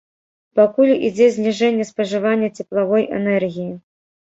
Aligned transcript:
Пакуль 0.59 0.93
ідзе 1.09 1.29
зніжэнне 1.37 1.85
спажывання 1.93 2.53
цеплавой 2.59 3.11
энергіі. 3.23 3.73